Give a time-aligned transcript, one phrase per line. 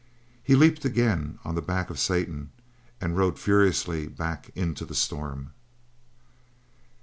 [0.43, 2.49] He leaped again on the back of Satan,
[2.99, 5.51] and rode furiously back into the storm.